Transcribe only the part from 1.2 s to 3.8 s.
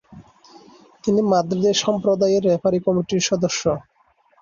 মাদ্রিদের সম্প্রদায়ের রেফারি কমিটির সদস্য।